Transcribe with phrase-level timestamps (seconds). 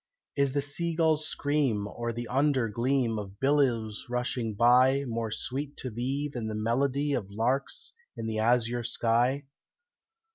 [0.35, 5.77] Is the sea gull's scream or the under gleam Of billows rushing by More sweet
[5.77, 9.45] to thee than the melody Of larks in the azure sky?